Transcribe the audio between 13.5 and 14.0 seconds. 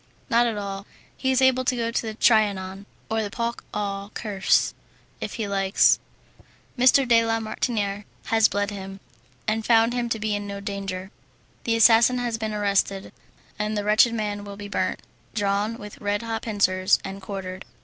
and the